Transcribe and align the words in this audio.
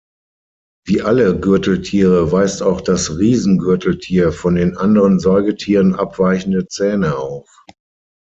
Wie 0.87 1.03
alle 1.03 1.39
Gürteltiere 1.39 2.31
weist 2.31 2.63
auch 2.63 2.81
das 2.81 3.19
Riesengürteltier 3.19 4.31
von 4.31 4.55
den 4.55 4.75
anderen 4.75 5.19
Säugetieren 5.19 5.93
abweichende 5.93 6.65
Zähne 6.67 7.15
auf. 7.19 7.47